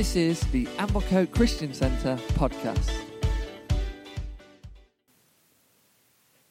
[0.00, 2.90] This is the Amblecote Christian Centre podcast.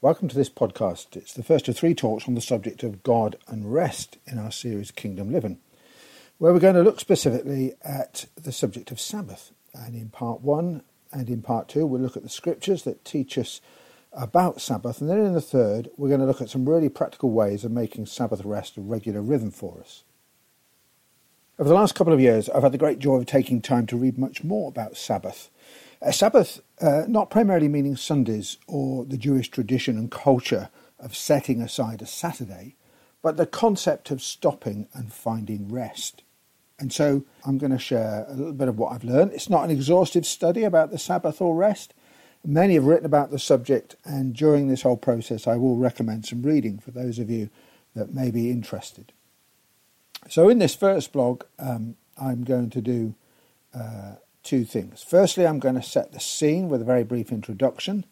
[0.01, 1.15] Welcome to this podcast.
[1.15, 4.51] It's the first of three talks on the subject of God and rest in our
[4.51, 5.57] series Kingdom Living,
[6.37, 9.51] where we're going to look specifically at the subject of Sabbath.
[9.73, 13.35] And in part one and in part two, we'll look at the scriptures that teach
[13.35, 13.61] us
[14.13, 15.01] about Sabbath.
[15.01, 17.71] And then in the third, we're going to look at some really practical ways of
[17.71, 20.03] making Sabbath rest a regular rhythm for us.
[21.59, 23.97] Over the last couple of years, I've had the great joy of taking time to
[23.97, 25.49] read much more about Sabbath.
[26.01, 30.69] Uh, Sabbath, uh, not primarily meaning Sundays or the Jewish tradition and culture
[31.01, 32.77] of setting aside a Saturday,
[33.21, 36.23] but the concept of stopping and finding rest.
[36.79, 39.33] And so I'm going to share a little bit of what I've learned.
[39.33, 41.93] It's not an exhaustive study about the Sabbath or rest.
[42.45, 46.41] Many have written about the subject, and during this whole process, I will recommend some
[46.41, 47.49] reading for those of you
[47.95, 49.11] that may be interested.
[50.27, 53.15] So, in this first blog, um, I'm going to do
[53.73, 55.03] uh, two things.
[55.03, 58.05] Firstly, I'm going to set the scene with a very brief introduction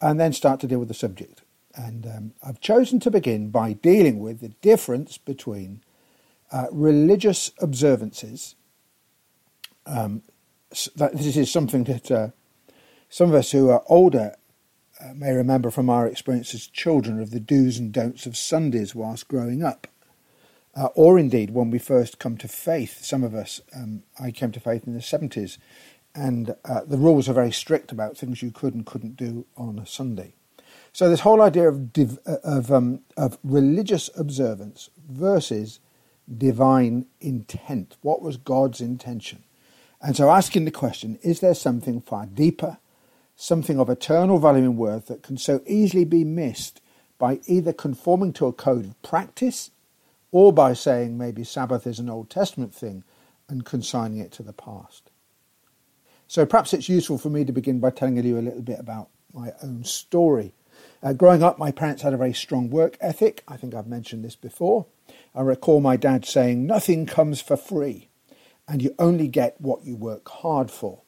[0.00, 1.42] and then start to deal with the subject.
[1.74, 5.82] And um, I've chosen to begin by dealing with the difference between
[6.52, 8.56] uh, religious observances.
[9.86, 10.22] Um,
[10.96, 12.28] that this is something that uh,
[13.08, 14.36] some of us who are older
[15.00, 18.94] uh, may remember from our experience as children of the do's and don'ts of Sundays
[18.94, 19.86] whilst growing up
[20.74, 23.04] uh, or indeed when we first come to faith.
[23.04, 25.58] Some of us, um, I came to faith in the 70s,
[26.14, 29.78] and uh, the rules are very strict about things you could and couldn't do on
[29.78, 30.34] a Sunday.
[30.92, 35.80] So this whole idea of div- uh, of, um, of religious observance versus
[36.36, 37.96] divine intent.
[38.02, 39.44] What was God's intention?
[40.00, 42.78] And so asking the question, is there something far deeper,
[43.36, 46.80] something of eternal value and worth that can so easily be missed
[47.18, 49.70] by either conforming to a code of practice
[50.32, 53.04] or by saying maybe Sabbath is an Old Testament thing
[53.48, 55.10] and consigning it to the past.
[56.28, 59.08] So perhaps it's useful for me to begin by telling you a little bit about
[59.32, 60.54] my own story.
[61.02, 63.42] Uh, growing up, my parents had a very strong work ethic.
[63.48, 64.86] I think I've mentioned this before.
[65.34, 68.08] I recall my dad saying, Nothing comes for free,
[68.68, 71.02] and you only get what you work hard for.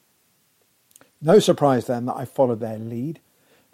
[1.21, 3.21] No surprise then that I followed their lead.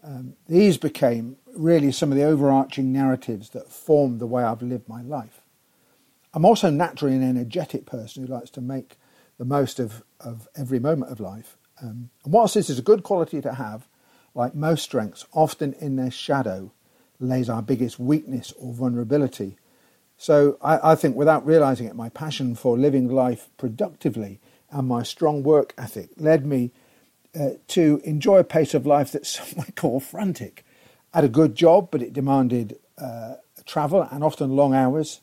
[0.03, 4.87] Um, these became really some of the overarching narratives that formed the way I've lived
[4.87, 5.41] my life.
[6.33, 8.97] I'm also naturally an energetic person who likes to make
[9.37, 11.57] the most of, of every moment of life.
[11.81, 13.87] Um, and whilst this is a good quality to have,
[14.35, 16.71] like most strengths, often in their shadow
[17.19, 19.57] lays our biggest weakness or vulnerability.
[20.17, 24.39] So I, I think without realizing it, my passion for living life productively
[24.69, 26.71] and my strong work ethic led me
[27.37, 30.65] uh, to enjoy a pace of life that some might call frantic.
[31.13, 33.35] I had a good job, but it demanded uh,
[33.65, 35.21] travel and often long hours.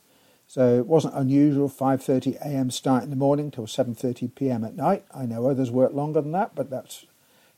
[0.49, 2.71] So it wasn't unusual 5:30 a.m.
[2.71, 4.65] start in the morning till 7:30 p.m.
[4.65, 5.05] at night.
[5.13, 7.07] I know others work longer than that, but that's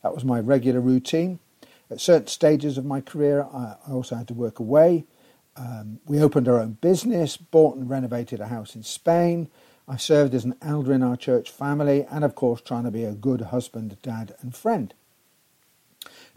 [0.03, 1.38] that was my regular routine.
[1.91, 5.04] At certain stages of my career, I, I also had to work away.
[5.56, 9.48] Um, we opened our own business, bought and renovated a house in Spain.
[9.88, 13.04] I served as an elder in our church family, and of course, trying to be
[13.04, 14.93] a good husband, dad, and friend.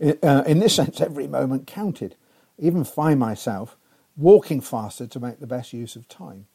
[0.01, 2.15] Uh, in this sense, every moment counted.
[2.57, 3.75] I even find myself
[4.15, 6.47] walking faster to make the best use of time.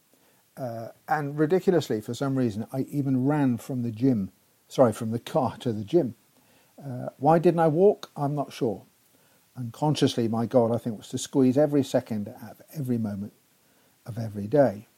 [0.57, 4.31] Uh, and ridiculously, for some reason, I even ran from the gym,
[4.67, 6.15] sorry, from the car to the gym.
[6.83, 8.11] Uh, why didn't I walk?
[8.17, 8.85] I'm not sure.
[9.57, 13.35] Unconsciously, my goal, I think, was to squeeze every second out of every moment
[14.07, 14.89] of every day.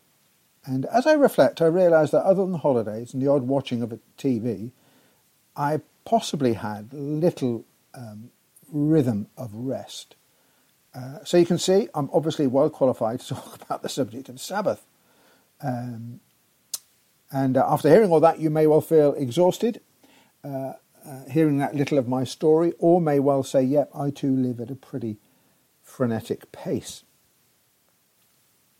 [0.69, 3.91] And as I reflect, I realise that other than holidays and the odd watching of
[3.91, 4.71] a TV,
[5.57, 7.65] I possibly had little
[7.95, 8.31] um,
[8.71, 10.15] rhythm of rest.
[10.95, 14.41] Uh, so you can see I'm obviously well qualified to talk about the subject of
[14.41, 14.85] Sabbath.
[15.63, 16.21] Um,
[17.33, 19.81] and uh, after hearing all that, you may well feel exhausted,
[20.45, 20.75] uh,
[21.07, 24.61] uh, hearing that little of my story, or may well say, yep, I too live
[24.61, 25.17] at a pretty
[25.83, 27.05] frenetic pace.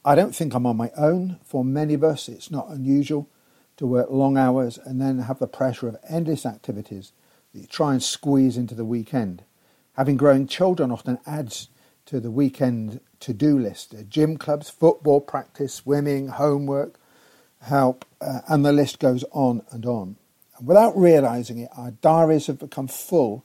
[0.09, 1.39] I don't think I'm on my own.
[1.45, 3.29] For many of us, it's not unusual
[3.77, 7.13] to work long hours and then have the pressure of endless activities
[7.53, 9.43] that you try and squeeze into the weekend.
[9.99, 11.69] Having growing children often adds
[12.07, 16.99] to the weekend to do list gym clubs, football practice, swimming, homework,
[17.61, 20.17] help, uh, and the list goes on and on.
[20.57, 23.45] And without realizing it, our diaries have become full,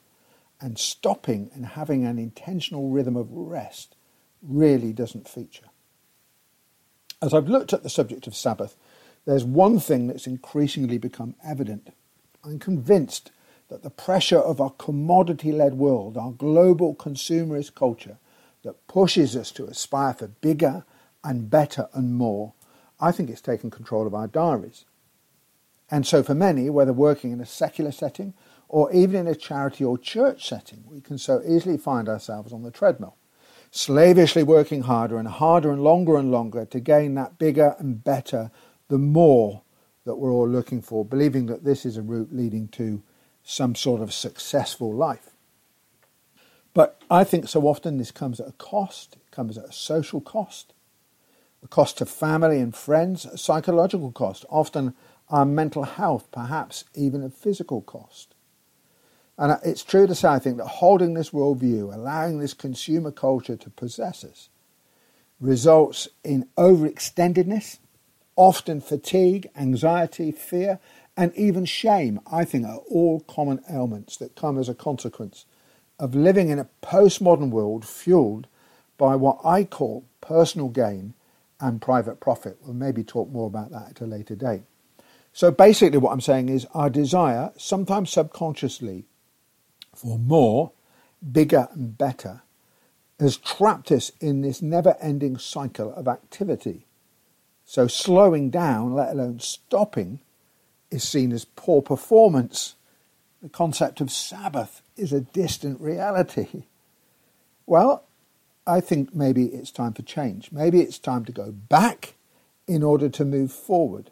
[0.62, 3.98] and stopping and having an intentional rhythm of rest
[4.42, 5.66] really doesn't feature.
[7.24, 8.76] As I've looked at the subject of Sabbath,
[9.24, 11.94] there's one thing that's increasingly become evident.
[12.44, 13.32] I'm convinced
[13.70, 18.18] that the pressure of our commodity led world, our global consumerist culture
[18.64, 20.84] that pushes us to aspire for bigger
[21.24, 22.52] and better and more,
[23.00, 24.84] I think it's taken control of our diaries.
[25.90, 28.34] And so, for many, whether working in a secular setting
[28.68, 32.64] or even in a charity or church setting, we can so easily find ourselves on
[32.64, 33.16] the treadmill,
[33.76, 38.52] slavishly working harder and harder and longer and longer to gain that bigger and better,
[38.88, 39.64] the more
[40.06, 43.02] that we're all looking for, believing that this is a route leading to
[43.44, 45.32] some sort of successful life.
[46.76, 50.22] But I think so often this comes at a cost, it comes at a social
[50.22, 50.74] cost,
[51.64, 54.94] a cost to family and friends, a psychological cost, often
[55.30, 58.33] our mental health, perhaps even a physical cost.
[59.38, 63.56] And it's true to say, I think, that holding this worldview, allowing this consumer culture
[63.56, 64.50] to possess us,
[65.40, 67.80] results in overextendedness,
[68.36, 70.80] often fatigue, anxiety, fear,
[71.16, 75.46] and even shame, I think, are all common ailments that come as a consequence
[76.00, 78.48] of living in a postmodern world fueled
[78.98, 81.14] by what I call personal gain
[81.60, 82.58] and private profit.
[82.64, 84.64] We'll maybe talk more about that at a later date.
[85.34, 89.06] So basically, what I'm saying is our desire, sometimes subconsciously,
[89.96, 90.72] for more,
[91.32, 92.42] bigger, and better
[93.20, 96.86] has trapped us in this never ending cycle of activity.
[97.66, 100.20] So slowing down, let alone stopping,
[100.92, 102.76] is seen as poor performance.
[103.42, 106.66] The concept of Sabbath is a distant reality.
[107.66, 108.04] Well,
[108.68, 110.52] I think maybe it's time for change.
[110.52, 112.16] Maybe it's time to go back
[112.68, 114.12] in order to move forward.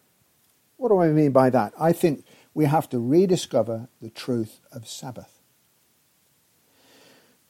[0.77, 1.73] What do I mean by that?
[1.77, 2.23] I think
[2.53, 5.40] we have to rediscover the truth of Sabbath.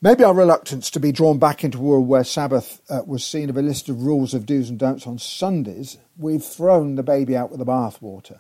[0.04, 3.52] Maybe our reluctance to be drawn back into a world where Sabbath uh, was seen
[3.52, 7.38] of a list of rules of do's and don'ts on Sundays, we've thrown the baby
[7.38, 8.40] out with the bathwater.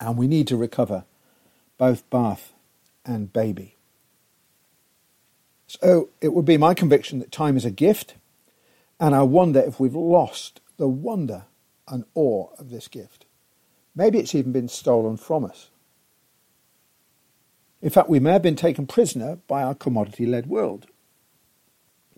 [0.00, 1.04] And we need to recover
[1.78, 2.52] both bath
[3.04, 3.76] and baby.
[5.68, 8.14] So it would be my conviction that time is a gift,
[8.98, 11.44] and I wonder if we've lost the wonder
[11.86, 13.24] and awe of this gift.
[13.94, 15.70] Maybe it's even been stolen from us.
[17.84, 20.86] In fact, we may have been taken prisoner by our commodity led world.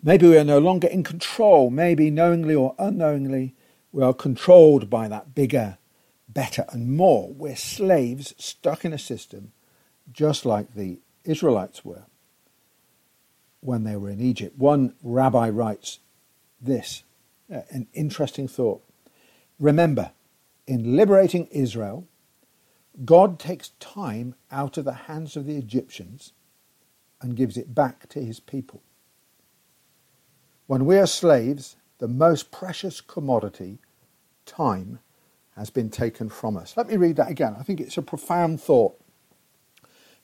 [0.01, 1.69] Maybe we are no longer in control.
[1.69, 3.53] Maybe knowingly or unknowingly,
[3.91, 5.77] we are controlled by that bigger,
[6.29, 7.33] better, and more.
[7.33, 9.51] We're slaves stuck in a system
[10.09, 12.03] just like the Israelites were
[13.59, 14.57] when they were in Egypt.
[14.57, 15.99] One rabbi writes
[16.61, 17.03] this
[17.53, 18.81] uh, an interesting thought.
[19.59, 20.11] Remember,
[20.65, 22.07] in liberating Israel,
[23.05, 26.33] God takes time out of the hands of the Egyptians
[27.21, 28.81] and gives it back to his people.
[30.67, 33.79] When we are slaves, the most precious commodity,
[34.45, 34.99] time,
[35.55, 36.75] has been taken from us.
[36.77, 37.55] Let me read that again.
[37.59, 38.99] I think it's a profound thought.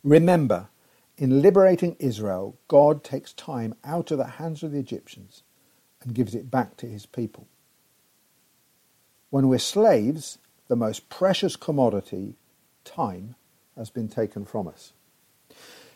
[0.03, 0.67] Remember,
[1.17, 5.43] in liberating Israel, God takes time out of the hands of the Egyptians
[6.01, 7.47] and gives it back to his people.
[9.29, 10.37] When we're slaves,
[10.67, 12.35] the most precious commodity,
[12.85, 13.35] time
[13.75, 14.93] has been taken from us.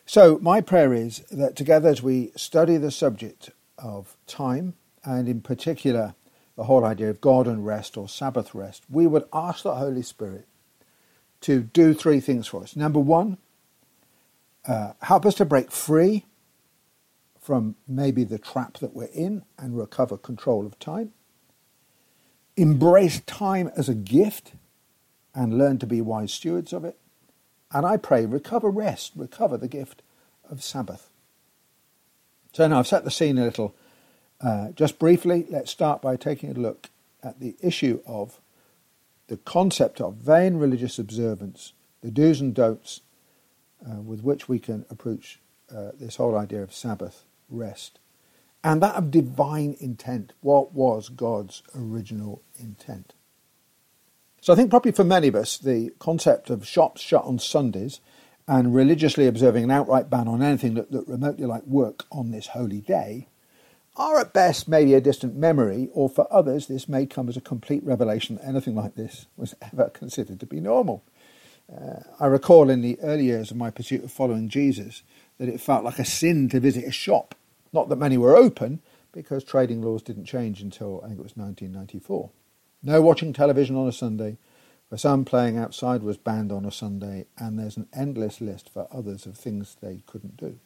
[0.05, 4.73] So, my prayer is that together as we study the subject of time,
[5.03, 6.15] and in particular
[6.55, 10.01] the whole idea of God and rest or Sabbath rest, we would ask the Holy
[10.01, 10.47] Spirit
[11.41, 12.75] to do three things for us.
[12.75, 13.37] Number one,
[14.67, 16.25] uh, help us to break free
[17.39, 21.13] from maybe the trap that we're in and recover control of time.
[22.57, 24.53] Embrace time as a gift
[25.37, 26.97] and learn to be wise stewards of it.
[27.71, 30.01] And I pray, recover rest, recover the gift
[30.49, 31.11] of Sabbath.
[32.53, 33.75] So now I've set the scene a little.
[34.41, 36.89] Uh, just briefly, let's start by taking a look
[37.21, 38.39] at the issue of
[39.27, 43.01] the concept of vain religious observance, the do's and don'ts
[43.87, 45.39] uh, with which we can approach
[45.69, 47.99] uh, this whole idea of Sabbath rest,
[48.63, 50.33] and that of divine intent.
[50.41, 53.13] What was God's original intent?
[54.41, 57.99] So I think probably for many of us, the concept of shops shut on Sundays
[58.47, 62.79] and religiously observing an outright ban on anything that remotely like work on this holy
[62.79, 63.27] day
[63.97, 67.41] are at best maybe a distant memory, or for others, this may come as a
[67.41, 71.03] complete revelation that anything like this was ever considered to be normal.
[71.71, 75.01] Uh, I recall in the early years of my pursuit of following Jesus
[75.37, 77.35] that it felt like a sin to visit a shop.
[77.73, 81.35] Not that many were open, because trading laws didn't change until I think it was
[81.35, 82.29] 1994.
[82.87, 84.37] No watching television on a Sunday.
[84.89, 88.87] For some, playing outside was banned on a Sunday, and there's an endless list for
[88.89, 90.57] others of things they couldn't do.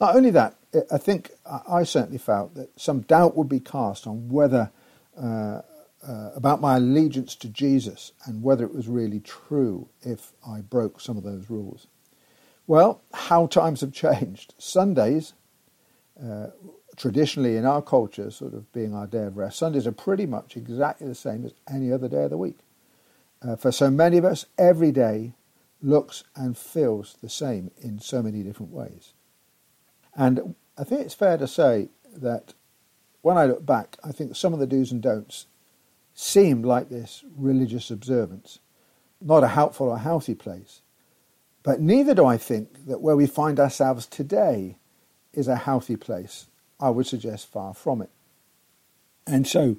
[0.00, 0.56] Not only that,
[0.90, 4.70] I think I certainly felt that some doubt would be cast on whether,
[5.14, 5.60] uh,
[6.02, 11.02] uh, about my allegiance to Jesus and whether it was really true if I broke
[11.02, 11.86] some of those rules.
[12.66, 14.54] Well, how times have changed.
[14.56, 15.34] Sundays
[16.18, 16.46] uh,
[17.00, 20.54] traditionally in our culture, sort of being our day of rest, Sundays are pretty much
[20.54, 22.58] exactly the same as any other day of the week.
[23.40, 25.32] Uh, for so many of us, every day
[25.80, 29.14] looks and feels the same in so many different ways.
[30.14, 32.52] And I think it's fair to say that
[33.22, 35.46] when I look back, I think some of the do's and don'ts
[36.12, 38.58] seemed like this religious observance,
[39.22, 40.82] not a helpful or healthy place.
[41.62, 44.76] But neither do I think that where we find ourselves today
[45.32, 46.49] is a healthy place.
[46.80, 48.10] I would suggest far from it.
[49.26, 49.76] And so,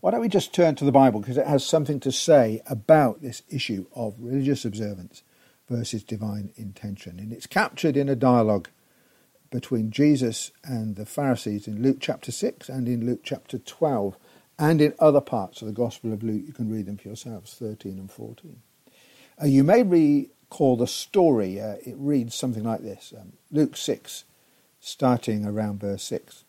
[0.00, 3.20] why don't we just turn to the Bible because it has something to say about
[3.20, 5.22] this issue of religious observance
[5.68, 7.18] versus divine intention.
[7.18, 8.68] And it's captured in a dialogue
[9.50, 14.16] between Jesus and the Pharisees in Luke chapter 6 and in Luke chapter 12
[14.58, 16.42] and in other parts of the Gospel of Luke.
[16.46, 18.60] You can read them for yourselves, 13 and 14.
[19.40, 21.60] Uh, you may recall the story.
[21.60, 24.24] Uh, it reads something like this um, Luke 6,
[24.88, 26.44] starting around verse 6.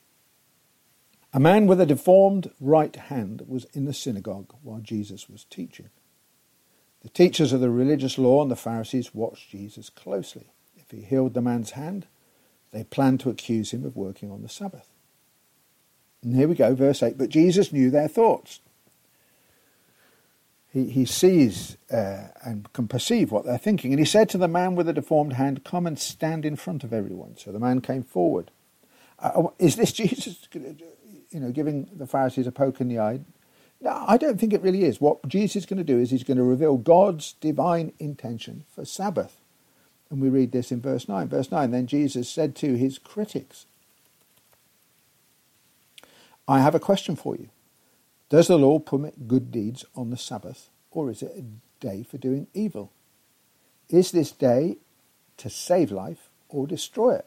[1.34, 5.90] A man with a deformed right hand was in the synagogue while Jesus was teaching.
[7.02, 10.48] The teachers of the religious law and the Pharisees watched Jesus closely.
[10.76, 12.08] If he healed the man's hand,
[12.72, 14.90] they planned to accuse him of working on the Sabbath.
[16.24, 17.18] And here we go, verse 8.
[17.18, 18.60] But Jesus knew their thoughts.
[20.72, 23.92] He, he sees uh, and can perceive what they're thinking.
[23.92, 26.84] And he said to the man with the deformed hand, Come and stand in front
[26.84, 27.38] of everyone.
[27.38, 28.52] So the man came forward.
[29.18, 30.48] Uh, oh, is this Jesus
[31.32, 33.22] you know, giving the Pharisees a poke in the eye?
[33.82, 35.00] No, I don't think it really is.
[35.00, 38.84] What Jesus is going to do is he's going to reveal God's divine intention for
[38.84, 39.40] Sabbath.
[40.10, 41.30] And we read this in verse 9.
[41.30, 43.66] Verse 9 Then Jesus said to his critics,
[46.48, 47.50] I have a question for you.
[48.30, 51.44] Does the law permit good deeds on the Sabbath, or is it a
[51.84, 52.92] day for doing evil?
[53.90, 54.78] Is this day
[55.38, 57.26] to save life or destroy it?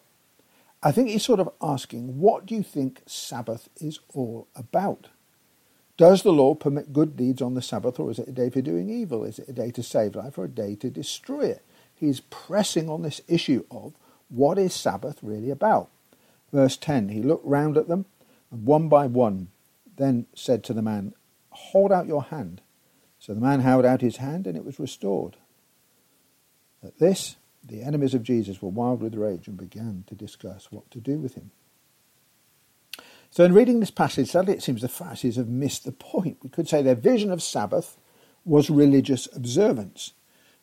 [0.80, 5.08] I think he's sort of asking, what do you think Sabbath is all about?
[5.96, 8.60] Does the law permit good deeds on the Sabbath, or is it a day for
[8.60, 9.24] doing evil?
[9.24, 11.64] Is it a day to save life or a day to destroy it?
[11.94, 13.94] He's pressing on this issue of
[14.28, 15.88] what is Sabbath really about?
[16.52, 18.06] Verse 10 He looked round at them,
[18.50, 19.48] and one by one
[19.96, 21.14] then said to the man,
[21.50, 22.60] Hold out your hand.
[23.18, 25.36] So the man held out his hand, and it was restored.
[26.82, 30.90] At this, the enemies of Jesus were wild with rage and began to discuss what
[30.90, 31.52] to do with him.
[33.30, 36.38] So, in reading this passage, sadly it seems the Pharisees have missed the point.
[36.42, 37.96] We could say their vision of Sabbath
[38.44, 40.12] was religious observance.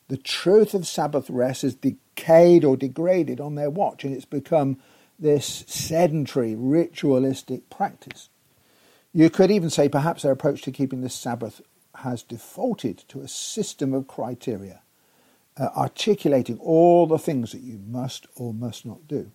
[0.08, 4.78] The truth of Sabbath rest has decayed or degraded on their watch, and it's become
[5.18, 8.28] this sedentary, ritualistic practice.
[9.12, 11.60] You could even say perhaps their approach to keeping the Sabbath
[11.96, 14.82] has defaulted to a system of criteria,
[15.56, 19.30] uh, articulating all the things that you must or must not do.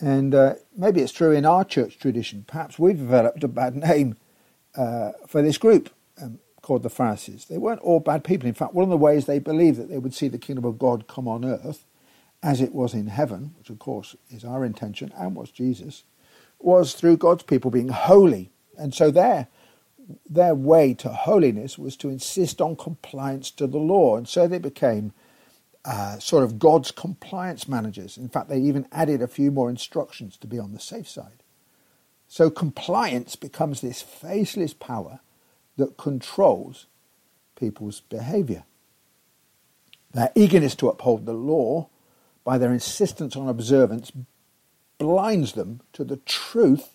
[0.00, 2.44] And uh, maybe it's true in our church tradition.
[2.46, 4.16] Perhaps we've developed a bad name
[4.76, 5.90] uh, for this group.
[6.20, 7.46] Um, called the Pharisees.
[7.46, 8.46] They weren't all bad people.
[8.46, 10.78] In fact, one of the ways they believed that they would see the kingdom of
[10.78, 11.86] God come on earth
[12.42, 16.04] as it was in heaven, which of course is our intention and was Jesus,
[16.60, 18.50] was through God's people being holy.
[18.76, 19.48] And so their,
[20.28, 24.16] their way to holiness was to insist on compliance to the law.
[24.16, 25.12] And so they became
[25.84, 28.16] uh, sort of God's compliance managers.
[28.16, 31.42] In fact, they even added a few more instructions to be on the safe side.
[32.26, 35.20] So compliance becomes this faceless power
[35.76, 36.86] that controls
[37.56, 38.64] people's behavior.
[40.12, 41.88] Their eagerness to uphold the law
[42.44, 44.12] by their insistence on observance
[44.98, 46.90] blinds them to the truth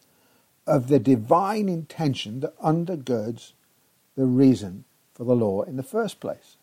[0.67, 3.53] of the divine intention that undergirds
[4.15, 6.57] the reason for the law in the first place.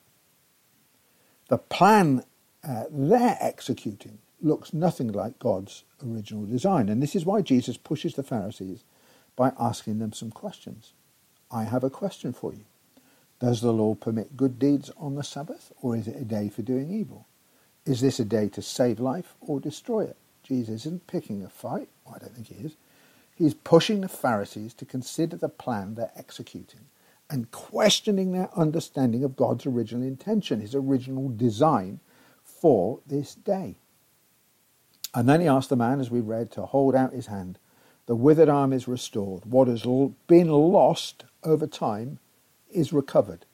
[1.49, 2.25] The plan
[2.63, 8.15] uh, they're executing looks nothing like God's original design, and this is why Jesus pushes
[8.15, 8.85] the Pharisees
[9.37, 10.93] by asking them some questions.
[11.51, 12.65] I have a question for you.
[13.41, 16.63] Does the law permit good deeds on the Sabbath, or is it a day for
[16.63, 17.27] doing evil?
[17.87, 20.17] Is this a day to save life or destroy it?
[20.51, 21.89] Jesus isn't picking a fight.
[22.05, 22.75] Well, I don't think he is.
[23.37, 26.81] He's pushing the Pharisees to consider the plan they're executing
[27.31, 32.01] and questioning their understanding of God's original intention, his original design
[32.43, 33.77] for this day.
[35.15, 37.57] And then he asked the man, as we read, to hold out his hand.
[38.07, 39.47] The withered arm is restored.
[39.47, 39.87] What has
[40.27, 42.19] been lost over time
[42.73, 43.47] is recovered.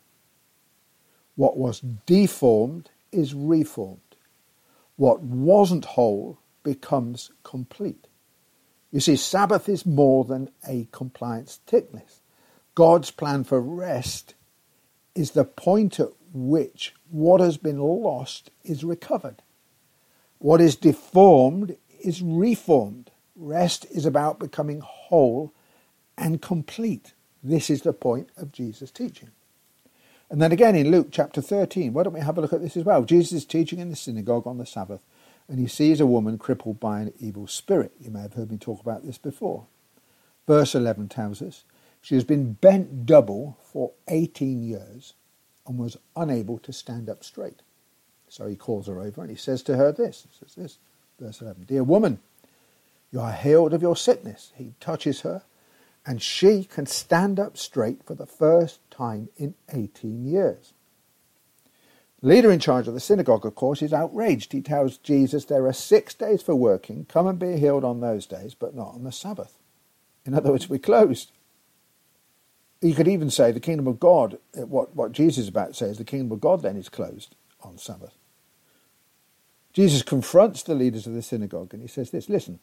[1.35, 4.01] What was deformed is reformed.
[4.97, 8.09] What wasn't whole becomes complete.
[8.91, 12.23] You see, Sabbath is more than a compliance tick list.
[12.75, 14.35] God's plan for rest
[15.15, 19.43] is the point at which what has been lost is recovered.
[20.39, 23.13] What is deformed is reformed.
[23.37, 25.55] Rest is about becoming whole
[26.19, 27.15] and complete.
[27.45, 29.31] This is the point of Jesus' teaching.
[30.29, 32.77] And then again in Luke chapter 13, why don't we have a look at this
[32.77, 33.05] as well?
[33.05, 35.01] Jesus is teaching in the synagogue on the Sabbath,
[35.49, 37.93] and he sees a woman crippled by an evil spirit.
[38.01, 39.67] You may have heard me talk about this before.
[40.47, 41.65] Verse 11 tells us
[42.01, 45.15] she has been bent double for 18 years
[45.67, 47.63] and was unable to stand up straight.
[48.29, 50.79] So he calls her over and he says to her this, says this,
[51.21, 52.21] verse 11, Dear woman,
[53.13, 54.53] you are healed of your sickness.
[54.57, 55.43] He touches her
[56.05, 60.73] and she can stand up straight for the first time in 18 years.
[62.23, 64.53] Leader in charge of the synagogue, of course, is outraged.
[64.53, 67.05] He tells Jesus there are six days for working.
[67.09, 69.59] Come and be healed on those days, but not on the Sabbath.
[70.25, 71.31] In other words, we're closed.
[72.81, 75.75] You could even say the kingdom of God, eh, what, what Jesus is about to
[75.75, 78.15] say is the kingdom of God then is closed on Sabbath.
[79.73, 82.61] Jesus confronts the leaders of the synagogue and he says this Listen,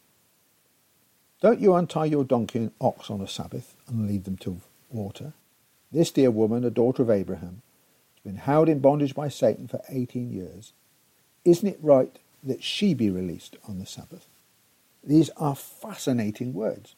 [1.41, 5.33] don't you untie your donkey and ox on a Sabbath and lead them to water?
[5.91, 7.61] This dear woman, a daughter of Abraham,
[8.23, 10.73] been held in bondage by Satan for 18 years.
[11.43, 14.27] Isn't it right that she be released on the Sabbath?
[15.03, 16.95] These are fascinating words.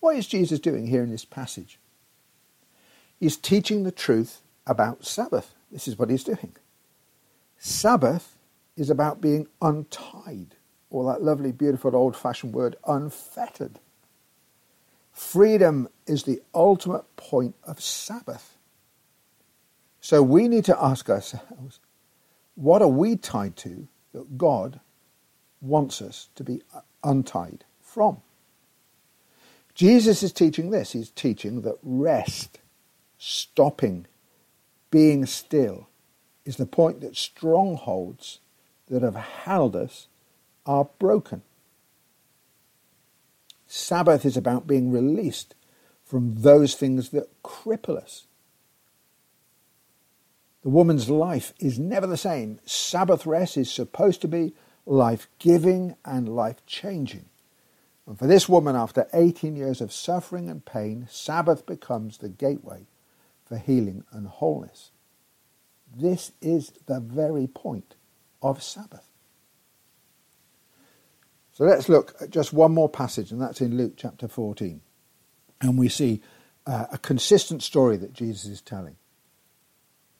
[0.00, 1.78] What is Jesus doing here in this passage?
[3.20, 5.54] He's teaching the truth about Sabbath.
[5.70, 6.56] This is what he's doing.
[7.58, 8.36] Sabbath
[8.76, 10.56] is about being untied
[10.90, 13.78] or that lovely, beautiful, old fashioned word, unfettered.
[15.12, 18.51] Freedom is the ultimate point of Sabbath.
[20.02, 21.78] So we need to ask ourselves
[22.56, 24.80] what are we tied to that God
[25.60, 26.60] wants us to be
[27.04, 28.20] untied from?
[29.74, 30.92] Jesus is teaching this.
[30.92, 32.58] He's teaching that rest,
[33.16, 34.06] stopping,
[34.90, 35.88] being still,
[36.44, 38.40] is the point that strongholds
[38.88, 40.08] that have held us
[40.66, 41.42] are broken.
[43.68, 45.54] Sabbath is about being released
[46.04, 48.26] from those things that cripple us.
[50.62, 52.60] The woman's life is never the same.
[52.64, 54.54] Sabbath rest is supposed to be
[54.86, 57.26] life giving and life changing.
[58.06, 62.86] And for this woman, after 18 years of suffering and pain, Sabbath becomes the gateway
[63.44, 64.90] for healing and wholeness.
[65.94, 67.94] This is the very point
[68.40, 69.08] of Sabbath.
[71.52, 74.80] So let's look at just one more passage, and that's in Luke chapter 14.
[75.60, 76.22] And we see
[76.66, 78.96] uh, a consistent story that Jesus is telling.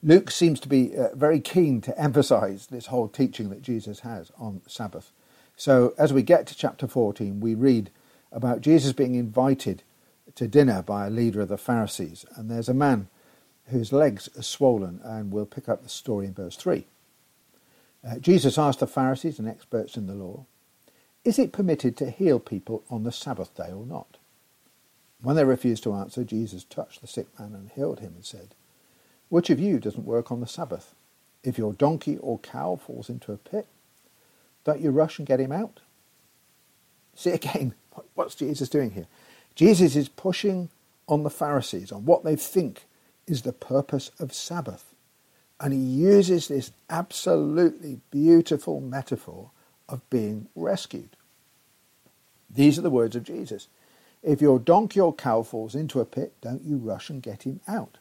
[0.03, 4.31] Luke seems to be uh, very keen to emphasize this whole teaching that Jesus has
[4.37, 5.13] on Sabbath.
[5.55, 7.89] So as we get to chapter 14, we read
[8.31, 9.81] about Jesus being invited
[10.35, 12.25] to dinner by a leader of the Pharisees.
[12.35, 13.07] And there's a man
[13.67, 16.85] whose legs are swollen, and we'll pick up the story in verse 3.
[18.05, 20.45] Uh, Jesus asked the Pharisees and experts in the law,
[21.23, 24.17] is it permitted to heal people on the Sabbath day or not?
[25.21, 28.55] When they refused to answer, Jesus touched the sick man and healed him and said,
[29.33, 30.93] Which of you doesn't work on the Sabbath?
[31.43, 33.65] If your donkey or cow falls into a pit,
[34.63, 35.79] don't you rush and get him out?
[37.15, 37.73] See again,
[38.13, 39.07] what's Jesus doing here?
[39.55, 40.69] Jesus is pushing
[41.07, 42.83] on the Pharisees on what they think
[43.25, 44.93] is the purpose of Sabbath.
[45.59, 49.49] And he uses this absolutely beautiful metaphor
[49.89, 51.17] of being rescued.
[52.51, 53.67] These are the words of Jesus.
[54.21, 57.61] If your donkey or cow falls into a pit, don't you rush and get him
[57.67, 57.97] out.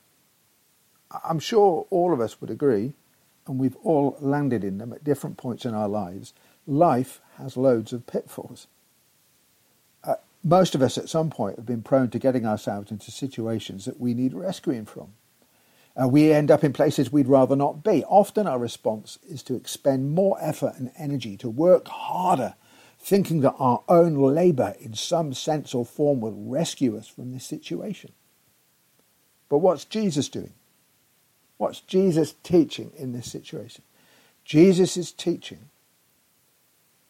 [1.24, 2.94] I'm sure all of us would agree,
[3.46, 6.32] and we've all landed in them at different points in our lives.
[6.66, 8.66] Life has loads of pitfalls.
[10.04, 13.84] Uh, most of us at some point have been prone to getting ourselves into situations
[13.84, 15.12] that we need rescuing from.
[16.00, 18.02] Uh, we end up in places we'd rather not be.
[18.04, 22.54] Often our response is to expend more effort and energy, to work harder,
[22.98, 27.44] thinking that our own labour in some sense or form will rescue us from this
[27.44, 28.12] situation.
[29.50, 30.54] But what's Jesus doing?
[31.62, 33.84] What's Jesus teaching in this situation?
[34.44, 35.70] Jesus is teaching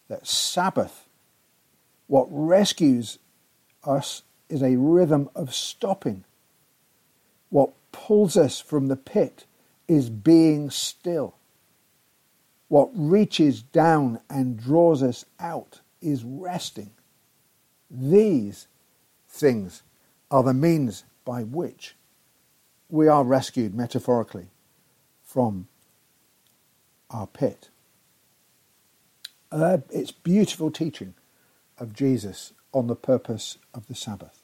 [0.08, 1.08] that Sabbath,
[2.06, 3.18] what rescues
[3.82, 6.24] us, is a rhythm of stopping.
[7.48, 9.46] What pulls us from the pit
[9.88, 11.34] is being still.
[12.68, 16.90] What reaches down and draws us out is resting.
[17.90, 18.68] These
[19.30, 19.82] things
[20.30, 21.96] are the means by which
[22.92, 24.48] we are rescued metaphorically
[25.24, 25.66] from
[27.10, 27.70] our pit.
[29.50, 31.14] Uh, it's beautiful teaching
[31.78, 34.42] of Jesus on the purpose of the Sabbath.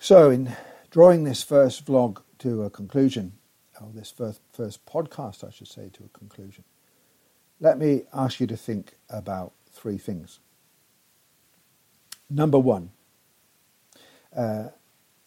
[0.00, 0.56] So, in
[0.90, 3.34] drawing this first vlog to a conclusion,
[3.80, 6.64] or this first, first podcast, I should say, to a conclusion,
[7.60, 10.40] let me ask you to think about three things.
[12.28, 12.90] Number one,
[14.36, 14.68] uh,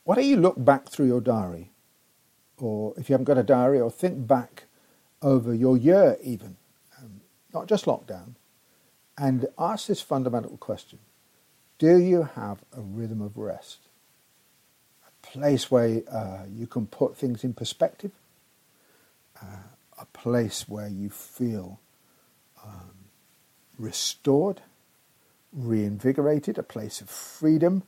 [0.03, 1.71] why don't you look back through your diary?
[2.57, 4.65] Or if you haven't got a diary, or think back
[5.21, 6.57] over your year even,
[6.99, 7.21] um,
[7.53, 8.35] not just lockdown,
[9.17, 10.99] and ask this fundamental question
[11.79, 13.79] Do you have a rhythm of rest?
[15.07, 18.11] A place where uh, you can put things in perspective,
[19.41, 19.67] uh,
[19.99, 21.79] a place where you feel
[22.63, 22.91] um,
[23.77, 24.61] restored,
[25.53, 27.83] reinvigorated, a place of freedom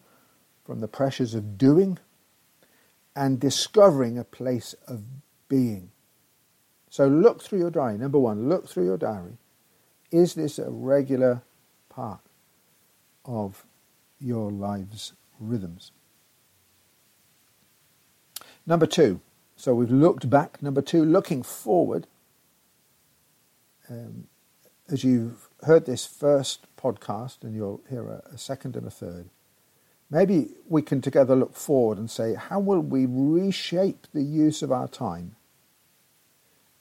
[0.65, 1.99] from the pressures of doing,
[3.15, 5.03] and discovering a place of
[5.47, 5.91] being.
[6.89, 7.97] So look through your diary.
[7.97, 9.37] Number one, look through your diary.
[10.11, 11.41] Is this a regular
[11.89, 12.21] part
[13.25, 13.65] of
[14.19, 15.91] your life's rhythms?
[18.65, 19.21] Number two,
[19.55, 20.61] so we've looked back.
[20.61, 22.07] Number two, looking forward.
[23.89, 24.27] Um,
[24.89, 29.29] as you've heard this first podcast, and you'll hear a, a second and a third,
[30.15, 34.71] maybe we can together look forward and say, how will we reshape the use of
[34.71, 35.35] our time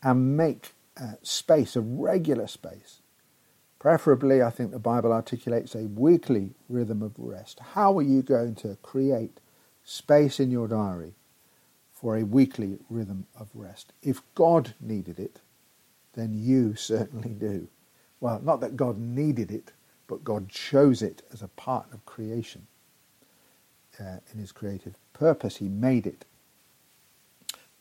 [0.05, 3.01] and make uh, space, a regular space?
[3.81, 7.59] Preferably, I think the Bible articulates a weekly rhythm of rest.
[7.59, 9.41] How are you going to create
[9.83, 11.15] space in your diary
[11.93, 13.93] for a weekly rhythm of rest?
[14.01, 15.41] If God needed it,
[16.13, 17.67] then you certainly do.
[18.21, 19.73] Well, not that God needed it,
[20.07, 22.69] but God chose it as a part of creation.
[24.01, 26.25] Uh, in his creative purpose, he made it.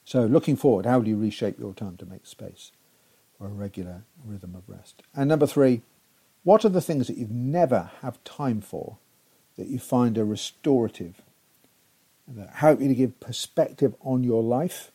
[0.06, 2.72] So, looking forward, how do you reshape your time to make space
[3.38, 5.02] for a regular rhythm of rest?
[5.16, 5.82] And number three,
[6.44, 8.98] what are the things that you've never have time for
[9.58, 11.22] that you find are restorative,
[12.28, 14.92] that help you to give perspective on your life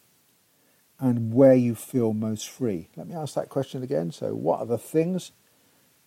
[1.00, 2.88] and where you feel most free?
[2.96, 4.12] Let me ask that question again.
[4.12, 5.33] So, what are the things